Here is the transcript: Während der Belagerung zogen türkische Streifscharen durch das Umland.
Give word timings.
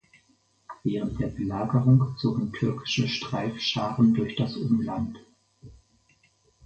Während 0.83 1.19
der 1.19 1.27
Belagerung 1.27 2.17
zogen 2.17 2.51
türkische 2.53 3.07
Streifscharen 3.07 4.15
durch 4.15 4.35
das 4.35 4.55
Umland. 4.57 5.19